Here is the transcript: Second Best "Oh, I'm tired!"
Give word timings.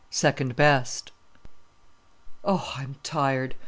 Second 0.09 0.55
Best 0.55 1.11
"Oh, 2.43 2.73
I'm 2.75 2.95
tired!" 3.03 3.53